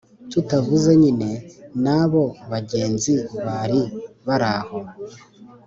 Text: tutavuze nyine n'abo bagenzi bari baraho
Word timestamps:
tutavuze 0.31 0.89
nyine 1.01 1.31
n'abo 1.83 2.23
bagenzi 2.51 3.13
bari 3.45 3.81
baraho 4.27 4.77